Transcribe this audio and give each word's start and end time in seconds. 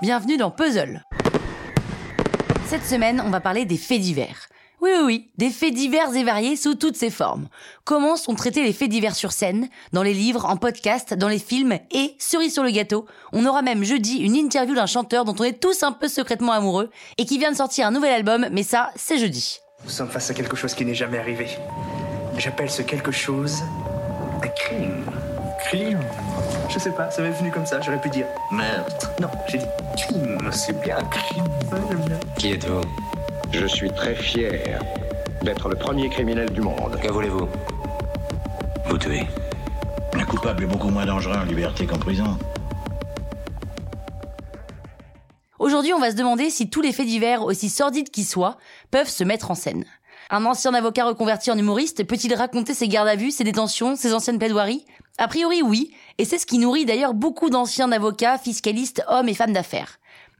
bienvenue 0.00 0.36
dans 0.36 0.50
Puzzle. 0.50 1.02
Cette 2.66 2.84
semaine, 2.84 3.22
on 3.24 3.30
va 3.30 3.40
parler 3.40 3.64
des 3.64 3.76
faits 3.76 4.00
divers. 4.00 4.48
Oui, 4.80 4.90
oui, 4.96 5.02
oui, 5.04 5.30
des 5.38 5.50
faits 5.50 5.74
divers 5.74 6.14
et 6.14 6.22
variés 6.22 6.54
sous 6.54 6.76
toutes 6.76 6.96
ses 6.96 7.10
formes. 7.10 7.48
Comment 7.84 8.16
sont 8.16 8.36
traités 8.36 8.62
les 8.62 8.72
faits 8.72 8.90
divers 8.90 9.16
sur 9.16 9.32
scène, 9.32 9.68
dans 9.92 10.04
les 10.04 10.14
livres, 10.14 10.44
en 10.44 10.56
podcast, 10.56 11.14
dans 11.14 11.26
les 11.26 11.40
films, 11.40 11.78
et, 11.90 12.14
cerise 12.20 12.52
sur 12.52 12.62
le 12.62 12.70
gâteau, 12.70 13.06
on 13.32 13.44
aura 13.44 13.62
même 13.62 13.82
jeudi 13.82 14.18
une 14.18 14.36
interview 14.36 14.76
d'un 14.76 14.86
chanteur 14.86 15.24
dont 15.24 15.34
on 15.40 15.44
est 15.44 15.60
tous 15.60 15.82
un 15.82 15.90
peu 15.90 16.06
secrètement 16.06 16.52
amoureux, 16.52 16.90
et 17.16 17.24
qui 17.24 17.38
vient 17.38 17.50
de 17.50 17.56
sortir 17.56 17.88
un 17.88 17.90
nouvel 17.90 18.12
album, 18.12 18.46
mais 18.52 18.62
ça, 18.62 18.92
c'est 18.94 19.18
jeudi. 19.18 19.58
Nous 19.82 19.90
sommes 19.90 20.10
face 20.10 20.30
à 20.30 20.34
quelque 20.34 20.56
chose 20.56 20.74
qui 20.74 20.84
n'est 20.84 20.94
jamais 20.94 21.18
arrivé. 21.18 21.48
J'appelle 22.36 22.70
ce 22.70 22.82
quelque 22.82 23.10
chose 23.10 23.62
un 24.42 24.48
crime. 24.48 25.04
Crime 25.58 26.00
Je 26.68 26.78
sais 26.78 26.90
pas, 26.92 27.10
ça 27.10 27.22
m'est 27.22 27.30
venu 27.30 27.50
comme 27.50 27.66
ça, 27.66 27.80
j'aurais 27.80 28.00
pu 28.00 28.08
dire 28.10 28.26
Meurtre. 28.50 29.10
non, 29.20 29.28
j'ai 29.48 29.58
dit 29.58 29.64
crime, 29.96 30.38
c'est 30.52 30.80
bien 30.80 30.96
crime. 31.10 31.44
Ouais, 31.72 31.78
j'aime 31.90 32.00
bien. 32.06 32.18
Qui 32.38 32.52
êtes-vous? 32.52 32.80
Je 33.52 33.66
suis 33.66 33.90
très 33.90 34.14
fier 34.14 34.80
d'être 35.42 35.68
le 35.68 35.76
premier 35.76 36.08
criminel 36.08 36.50
du 36.50 36.60
monde. 36.60 36.98
Que 37.02 37.08
voulez-vous? 37.10 37.48
Vous 38.86 38.98
tuez. 38.98 39.26
Un 40.14 40.24
coupable 40.24 40.64
est 40.64 40.66
beaucoup 40.66 40.90
moins 40.90 41.06
dangereux 41.06 41.36
en 41.36 41.44
liberté 41.44 41.86
qu'en 41.86 41.98
prison. 41.98 42.38
Aujourd'hui, 45.58 45.92
on 45.92 45.98
va 45.98 46.10
se 46.10 46.16
demander 46.16 46.50
si 46.50 46.70
tous 46.70 46.80
les 46.80 46.92
faits 46.92 47.06
divers, 47.06 47.42
aussi 47.42 47.68
sordides 47.68 48.10
qu'ils 48.10 48.24
soient, 48.24 48.58
peuvent 48.90 49.08
se 49.08 49.24
mettre 49.24 49.50
en 49.50 49.54
scène. 49.54 49.84
Un 50.30 50.44
ancien 50.44 50.74
avocat 50.74 51.06
reconverti 51.06 51.50
en 51.50 51.58
humoriste 51.58 52.04
peut-il 52.06 52.34
raconter 52.34 52.74
ses 52.74 52.86
gardes 52.88 53.08
à 53.08 53.16
vue, 53.16 53.30
ses 53.30 53.44
détentions, 53.44 53.96
ses 53.96 54.12
anciennes 54.14 54.38
plaidoiries? 54.38 54.84
A 55.18 55.26
priori 55.26 55.62
oui, 55.62 55.90
et 56.18 56.24
c'est 56.24 56.38
ce 56.38 56.46
qui 56.46 56.58
nourrit 56.58 56.84
d'ailleurs 56.84 57.12
beaucoup 57.12 57.50
d'anciens 57.50 57.90
avocats, 57.90 58.38
fiscalistes, 58.38 59.02
hommes 59.08 59.28
et 59.28 59.34
femmes 59.34 59.52
d'affaires. 59.52 59.98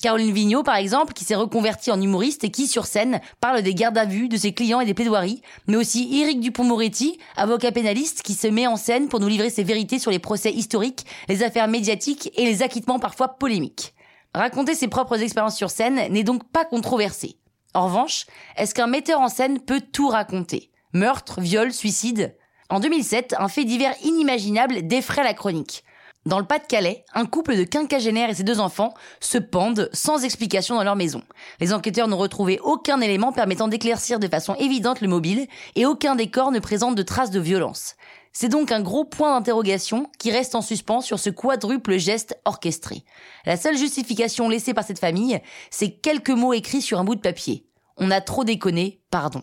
Caroline 0.00 0.32
Vigneault, 0.32 0.62
par 0.62 0.76
exemple, 0.76 1.12
qui 1.12 1.24
s'est 1.24 1.34
reconvertie 1.34 1.90
en 1.90 2.00
humoriste 2.00 2.44
et 2.44 2.50
qui, 2.50 2.66
sur 2.66 2.86
scène, 2.86 3.20
parle 3.40 3.62
des 3.62 3.74
gardes 3.74 3.98
à 3.98 4.06
vue, 4.06 4.28
de 4.28 4.36
ses 4.36 4.54
clients 4.54 4.80
et 4.80 4.86
des 4.86 4.94
plaidoiries, 4.94 5.42
mais 5.66 5.76
aussi 5.76 6.20
Éric 6.20 6.40
Dupont-Moretti, 6.40 7.18
avocat 7.36 7.72
pénaliste, 7.72 8.22
qui 8.22 8.34
se 8.34 8.46
met 8.46 8.66
en 8.66 8.76
scène 8.76 9.08
pour 9.08 9.20
nous 9.20 9.28
livrer 9.28 9.50
ses 9.50 9.64
vérités 9.64 9.98
sur 9.98 10.10
les 10.10 10.18
procès 10.18 10.52
historiques, 10.52 11.04
les 11.28 11.42
affaires 11.42 11.68
médiatiques 11.68 12.30
et 12.36 12.46
les 12.46 12.62
acquittements 12.62 13.00
parfois 13.00 13.28
polémiques. 13.28 13.92
Raconter 14.34 14.74
ses 14.74 14.88
propres 14.88 15.20
expériences 15.20 15.56
sur 15.56 15.70
scène 15.70 16.00
n'est 16.10 16.24
donc 16.24 16.44
pas 16.48 16.64
controversé. 16.64 17.36
En 17.74 17.86
revanche, 17.86 18.24
est-ce 18.56 18.74
qu'un 18.74 18.86
metteur 18.86 19.20
en 19.20 19.28
scène 19.28 19.60
peut 19.60 19.82
tout 19.92 20.08
raconter? 20.08 20.70
Meurtre, 20.92 21.40
viol, 21.40 21.72
suicide? 21.72 22.36
En 22.70 22.78
2007, 22.78 23.34
un 23.36 23.48
fait 23.48 23.64
divers 23.64 23.96
inimaginable 24.04 24.86
défraie 24.86 25.24
la 25.24 25.34
chronique. 25.34 25.82
Dans 26.24 26.38
le 26.38 26.44
Pas-de-Calais, 26.44 27.04
un 27.14 27.26
couple 27.26 27.56
de 27.56 27.64
quinquagénaires 27.64 28.30
et 28.30 28.34
ses 28.34 28.44
deux 28.44 28.60
enfants 28.60 28.94
se 29.18 29.38
pendent 29.38 29.90
sans 29.92 30.22
explication 30.22 30.76
dans 30.76 30.84
leur 30.84 30.94
maison. 30.94 31.22
Les 31.58 31.72
enquêteurs 31.72 32.06
n'ont 32.06 32.16
retrouvé 32.16 32.60
aucun 32.62 33.00
élément 33.00 33.32
permettant 33.32 33.66
d'éclaircir 33.66 34.20
de 34.20 34.28
façon 34.28 34.54
évidente 34.54 35.00
le 35.00 35.08
mobile 35.08 35.48
et 35.74 35.84
aucun 35.84 36.14
des 36.14 36.30
corps 36.30 36.52
ne 36.52 36.60
présente 36.60 36.94
de 36.94 37.02
traces 37.02 37.32
de 37.32 37.40
violence. 37.40 37.96
C'est 38.32 38.48
donc 38.48 38.70
un 38.70 38.82
gros 38.82 39.04
point 39.04 39.34
d'interrogation 39.36 40.06
qui 40.20 40.30
reste 40.30 40.54
en 40.54 40.62
suspens 40.62 41.00
sur 41.00 41.18
ce 41.18 41.30
quadruple 41.30 41.98
geste 41.98 42.38
orchestré. 42.44 43.02
La 43.46 43.56
seule 43.56 43.76
justification 43.76 44.48
laissée 44.48 44.74
par 44.74 44.84
cette 44.84 45.00
famille, 45.00 45.40
c'est 45.70 45.90
quelques 45.90 46.30
mots 46.30 46.52
écrits 46.52 46.82
sur 46.82 47.00
un 47.00 47.04
bout 47.04 47.16
de 47.16 47.20
papier. 47.20 47.66
On 47.96 48.12
a 48.12 48.20
trop 48.20 48.44
déconné, 48.44 49.00
pardon. 49.10 49.42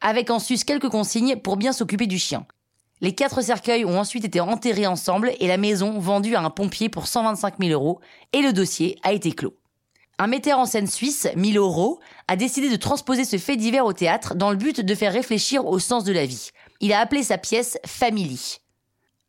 Avec 0.00 0.30
en 0.30 0.38
sus 0.38 0.58
quelques 0.64 0.90
consignes 0.90 1.34
pour 1.34 1.56
bien 1.56 1.72
s'occuper 1.72 2.06
du 2.06 2.20
chien. 2.20 2.46
Les 3.00 3.14
quatre 3.14 3.42
cercueils 3.42 3.84
ont 3.84 3.98
ensuite 3.98 4.24
été 4.24 4.40
enterrés 4.40 4.86
ensemble 4.86 5.32
et 5.38 5.46
la 5.46 5.56
maison 5.56 5.98
vendue 6.00 6.34
à 6.34 6.42
un 6.42 6.50
pompier 6.50 6.88
pour 6.88 7.06
125 7.06 7.54
000 7.60 7.70
euros 7.70 8.00
et 8.32 8.42
le 8.42 8.52
dossier 8.52 8.98
a 9.04 9.12
été 9.12 9.32
clos. 9.32 9.54
Un 10.18 10.26
metteur 10.26 10.58
en 10.58 10.66
scène 10.66 10.88
suisse, 10.88 11.28
Milo 11.36 11.68
Rowe, 11.68 12.00
a 12.26 12.34
décidé 12.34 12.68
de 12.68 12.76
transposer 12.76 13.24
ce 13.24 13.38
fait 13.38 13.56
divers 13.56 13.86
au 13.86 13.92
théâtre 13.92 14.34
dans 14.34 14.50
le 14.50 14.56
but 14.56 14.80
de 14.80 14.94
faire 14.96 15.12
réfléchir 15.12 15.64
au 15.64 15.78
sens 15.78 16.02
de 16.02 16.12
la 16.12 16.26
vie. 16.26 16.50
Il 16.80 16.92
a 16.92 16.98
appelé 16.98 17.22
sa 17.22 17.38
pièce 17.38 17.78
Family. 17.86 18.58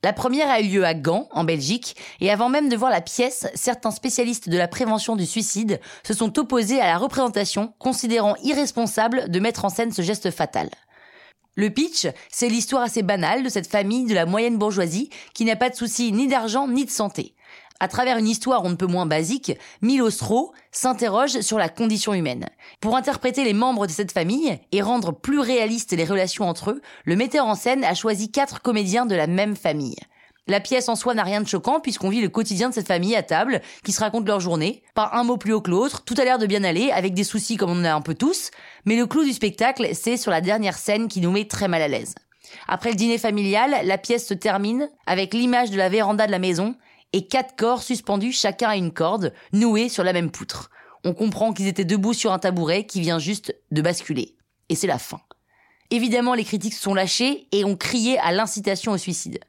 La 0.01 0.13
première 0.13 0.49
a 0.49 0.61
eu 0.61 0.67
lieu 0.67 0.85
à 0.85 0.95
Gand, 0.95 1.27
en 1.31 1.43
Belgique, 1.43 1.95
et 2.21 2.31
avant 2.31 2.49
même 2.49 2.69
de 2.69 2.75
voir 2.75 2.89
la 2.89 3.01
pièce, 3.01 3.47
certains 3.53 3.91
spécialistes 3.91 4.49
de 4.49 4.57
la 4.57 4.67
prévention 4.67 5.15
du 5.15 5.25
suicide 5.25 5.79
se 6.07 6.13
sont 6.13 6.39
opposés 6.39 6.79
à 6.79 6.87
la 6.87 6.97
représentation, 6.97 7.73
considérant 7.77 8.35
irresponsable 8.41 9.29
de 9.29 9.39
mettre 9.39 9.65
en 9.65 9.69
scène 9.69 9.91
ce 9.91 10.01
geste 10.01 10.31
fatal. 10.31 10.69
Le 11.59 11.69
pitch, 11.69 12.07
c'est 12.31 12.47
l'histoire 12.47 12.83
assez 12.83 13.03
banale 13.03 13.43
de 13.43 13.49
cette 13.49 13.67
famille 13.67 14.05
de 14.05 14.13
la 14.13 14.25
moyenne 14.25 14.57
bourgeoisie 14.57 15.09
qui 15.33 15.43
n'a 15.43 15.57
pas 15.57 15.69
de 15.69 15.75
soucis 15.75 16.13
ni 16.13 16.29
d'argent 16.29 16.69
ni 16.69 16.85
de 16.85 16.89
santé. 16.89 17.35
À 17.81 17.89
travers 17.89 18.17
une 18.17 18.29
histoire 18.29 18.63
on 18.63 18.69
ne 18.69 18.75
peut 18.75 18.85
moins 18.85 19.05
basique, 19.05 19.51
Milos 19.81 20.21
Rowe 20.21 20.53
s'interroge 20.71 21.41
sur 21.41 21.57
la 21.57 21.67
condition 21.67 22.13
humaine. 22.13 22.47
Pour 22.79 22.95
interpréter 22.95 23.43
les 23.43 23.51
membres 23.51 23.87
de 23.87 23.91
cette 23.91 24.13
famille 24.13 24.57
et 24.71 24.81
rendre 24.81 25.11
plus 25.11 25.39
réalistes 25.39 25.91
les 25.91 26.05
relations 26.05 26.47
entre 26.47 26.71
eux, 26.71 26.81
le 27.03 27.17
metteur 27.17 27.45
en 27.45 27.55
scène 27.55 27.83
a 27.83 27.93
choisi 27.93 28.31
quatre 28.31 28.61
comédiens 28.61 29.05
de 29.05 29.15
la 29.15 29.27
même 29.27 29.57
famille. 29.57 29.97
La 30.49 30.59
pièce 30.59 30.89
en 30.89 30.95
soi 30.95 31.13
n'a 31.13 31.23
rien 31.23 31.41
de 31.41 31.47
choquant 31.47 31.79
puisqu'on 31.79 32.09
vit 32.09 32.21
le 32.21 32.27
quotidien 32.27 32.69
de 32.69 32.73
cette 32.73 32.87
famille 32.87 33.15
à 33.15 33.21
table, 33.21 33.61
qui 33.83 33.91
se 33.91 33.99
raconte 33.99 34.27
leur 34.27 34.39
journée, 34.39 34.81
pas 34.95 35.11
un 35.13 35.23
mot 35.23 35.37
plus 35.37 35.53
haut 35.53 35.61
que 35.61 35.69
l'autre, 35.69 36.03
tout 36.03 36.15
a 36.17 36.23
l'air 36.23 36.39
de 36.39 36.47
bien 36.47 36.63
aller, 36.63 36.89
avec 36.89 37.13
des 37.13 37.23
soucis 37.23 37.55
comme 37.55 37.69
on 37.69 37.81
en 37.81 37.85
a 37.85 37.93
un 37.93 38.01
peu 38.01 38.15
tous, 38.15 38.49
mais 38.83 38.95
le 38.95 39.05
clou 39.05 39.23
du 39.23 39.31
spectacle, 39.31 39.87
c'est 39.93 40.17
sur 40.17 40.31
la 40.31 40.41
dernière 40.41 40.79
scène 40.79 41.07
qui 41.07 41.21
nous 41.21 41.29
met 41.29 41.45
très 41.45 41.67
mal 41.67 41.83
à 41.83 41.87
l'aise. 41.87 42.15
Après 42.67 42.89
le 42.89 42.95
dîner 42.95 43.19
familial, 43.19 43.75
la 43.83 43.99
pièce 43.99 44.25
se 44.25 44.33
termine 44.33 44.89
avec 45.05 45.35
l'image 45.35 45.69
de 45.69 45.77
la 45.77 45.87
véranda 45.87 46.25
de 46.25 46.31
la 46.31 46.39
maison 46.39 46.75
et 47.13 47.27
quatre 47.27 47.55
corps 47.55 47.83
suspendus 47.83 48.31
chacun 48.31 48.69
à 48.69 48.75
une 48.75 48.91
corde, 48.91 49.35
noués 49.53 49.87
sur 49.87 50.03
la 50.03 50.13
même 50.13 50.31
poutre. 50.31 50.71
On 51.03 51.13
comprend 51.13 51.53
qu'ils 51.53 51.67
étaient 51.67 51.85
debout 51.85 52.13
sur 52.13 52.33
un 52.33 52.39
tabouret 52.39 52.87
qui 52.87 53.01
vient 53.01 53.19
juste 53.19 53.55
de 53.69 53.83
basculer. 53.83 54.35
Et 54.69 54.73
c'est 54.73 54.87
la 54.87 54.97
fin. 54.97 55.21
Évidemment, 55.91 56.33
les 56.33 56.43
critiques 56.43 56.73
se 56.73 56.81
sont 56.81 56.95
lâchés 56.95 57.47
et 57.51 57.65
ont 57.65 57.75
crié 57.75 58.17
à 58.17 58.31
l'incitation 58.31 58.93
au 58.93 58.97
suicide. 58.97 59.39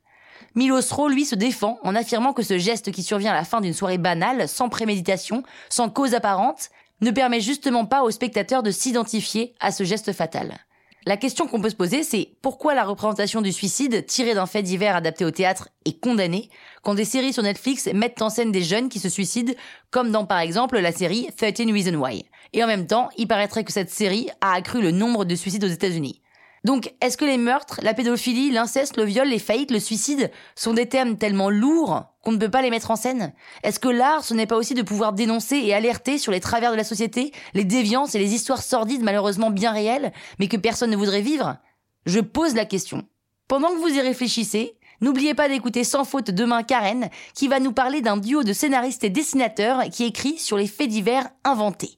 Milos 0.55 0.93
Rowe, 0.93 1.11
lui, 1.11 1.25
se 1.25 1.35
défend 1.35 1.79
en 1.83 1.95
affirmant 1.95 2.33
que 2.33 2.43
ce 2.43 2.59
geste 2.59 2.93
qui 2.93 3.03
survient 3.03 3.33
à 3.33 3.37
la 3.37 3.45
fin 3.45 3.61
d'une 3.61 3.75
soirée 3.75 3.99
banale, 3.99 4.49
sans 4.49 4.69
préméditation, 4.69 5.43
sans 5.69 5.91
cause 5.91 6.15
apparente, 6.15 6.71
ne 7.01 7.11
permet 7.11 7.41
justement 7.41 7.87
pas 7.87 8.03
aux 8.03 8.11
spectateurs 8.11 8.63
de 8.63 8.71
s'identifier 8.71 9.55
à 9.61 9.73
ce 9.73 9.85
geste 9.85 10.13
fatal. 10.13 10.59
La 11.07 11.17
question 11.17 11.47
qu'on 11.47 11.63
peut 11.63 11.71
se 11.71 11.77
poser, 11.77 12.03
c'est 12.03 12.35
pourquoi 12.43 12.75
la 12.75 12.85
représentation 12.85 13.41
du 13.41 13.53
suicide, 13.53 14.05
tirée 14.05 14.35
d'un 14.35 14.45
fait 14.45 14.63
divers 14.63 14.97
adapté 14.97 15.25
au 15.25 15.31
théâtre, 15.31 15.71
est 15.87 15.99
condamnée 15.99 16.51
quand 16.83 16.95
des 16.95 17.07
séries 17.07 17.33
sur 17.33 17.43
Netflix 17.43 17.89
mettent 17.95 18.21
en 18.21 18.29
scène 18.29 18.53
des 18.53 18.63
jeunes 18.63 18.91
qui 18.91 18.99
se 18.99 19.09
suicident, 19.09 19.55
comme 19.91 20.11
dans 20.11 20.27
par 20.27 20.41
exemple 20.41 20.79
la 20.79 20.93
série 20.93 21.29
13 21.39 21.55
Reasons 21.73 21.99
Why. 21.99 22.27
Et 22.53 22.63
en 22.63 22.67
même 22.67 22.87
temps, 22.87 23.09
il 23.17 23.29
paraîtrait 23.29 23.65
que 23.65 23.73
cette 23.73 23.91
série 23.91 24.29
a 24.43 24.53
accru 24.53 24.83
le 24.83 24.91
nombre 24.91 25.25
de 25.25 25.35
suicides 25.35 25.65
aux 25.65 25.69
États-Unis. 25.69 26.21
Donc, 26.63 26.93
est-ce 27.01 27.17
que 27.17 27.25
les 27.25 27.39
meurtres, 27.39 27.81
la 27.83 27.95
pédophilie, 27.95 28.51
l'inceste, 28.51 28.99
le 28.99 29.05
viol, 29.05 29.27
les 29.29 29.39
faillites, 29.39 29.71
le 29.71 29.81
suicide 29.81 30.31
sont 30.55 30.75
des 30.75 30.89
termes 30.89 31.17
tellement 31.17 31.49
lourds 31.49 32.05
qu'on 32.23 32.33
ne 32.33 32.37
peut 32.37 32.51
pas 32.51 32.61
les 32.61 32.69
mettre 32.69 32.91
en 32.91 32.97
scène? 32.97 33.33
Est-ce 33.63 33.81
que 33.81 33.89
l'art, 33.89 34.25
ce 34.25 34.35
n'est 34.35 34.47
pas 34.47 34.57
aussi 34.57 34.75
de 34.75 34.83
pouvoir 34.83 35.15
dénoncer 35.15 35.57
et 35.57 35.73
alerter 35.73 36.19
sur 36.19 36.33
les 36.33 36.41
travers 36.41 36.71
de 36.71 36.77
la 36.77 36.85
société, 36.85 37.33
les 37.55 37.65
déviances 37.65 38.15
et 38.15 38.19
les 38.19 38.35
histoires 38.35 38.63
sordides 38.63 39.03
malheureusement 39.03 39.51
bien 39.51 39.73
réelles, 39.73 40.13
mais 40.39 40.49
que 40.49 40.59
personne 40.59 40.91
ne 40.91 40.97
voudrait 40.97 41.23
vivre? 41.23 41.57
Je 42.05 42.21
pose 42.21 42.55
la 42.55 42.67
question. 42.67 43.07
Pendant 43.49 43.69
que 43.69 43.81
vous 43.81 43.95
y 43.95 44.01
réfléchissez, 44.01 44.77
N'oubliez 45.03 45.33
pas 45.33 45.49
d'écouter 45.49 45.83
sans 45.83 46.05
faute 46.05 46.31
demain 46.31 46.63
Karen, 46.63 47.09
qui 47.35 47.49
va 47.49 47.59
nous 47.59 47.73
parler 47.73 48.03
d'un 48.03 48.19
duo 48.19 48.43
de 48.43 48.53
scénaristes 48.53 49.03
et 49.03 49.09
dessinateurs 49.09 49.85
qui 49.91 50.05
écrit 50.05 50.39
sur 50.39 50.59
les 50.59 50.67
faits 50.67 50.91
divers 50.91 51.27
inventés. 51.43 51.97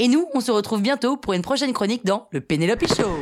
Et 0.00 0.08
nous, 0.08 0.26
on 0.34 0.40
se 0.40 0.50
retrouve 0.50 0.82
bientôt 0.82 1.16
pour 1.16 1.32
une 1.32 1.42
prochaine 1.42 1.72
chronique 1.72 2.04
dans 2.04 2.26
le 2.32 2.40
Penelope 2.40 2.88
Show. 2.88 3.14